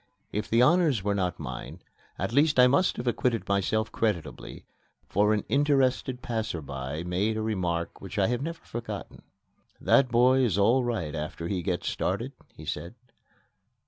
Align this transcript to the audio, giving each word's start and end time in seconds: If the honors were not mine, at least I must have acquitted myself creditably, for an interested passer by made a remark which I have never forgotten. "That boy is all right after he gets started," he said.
If 0.31 0.49
the 0.49 0.63
honors 0.63 1.03
were 1.03 1.13
not 1.13 1.37
mine, 1.39 1.83
at 2.17 2.33
least 2.33 2.57
I 2.59 2.65
must 2.65 2.97
have 2.97 3.05
acquitted 3.05 3.47
myself 3.47 3.91
creditably, 3.91 4.65
for 5.07 5.31
an 5.31 5.43
interested 5.47 6.23
passer 6.23 6.59
by 6.59 7.03
made 7.03 7.37
a 7.37 7.41
remark 7.43 8.01
which 8.01 8.17
I 8.17 8.25
have 8.29 8.41
never 8.41 8.61
forgotten. 8.63 9.21
"That 9.79 10.09
boy 10.09 10.39
is 10.39 10.57
all 10.57 10.83
right 10.83 11.13
after 11.13 11.47
he 11.47 11.61
gets 11.61 11.87
started," 11.87 12.31
he 12.55 12.65
said. 12.65 12.95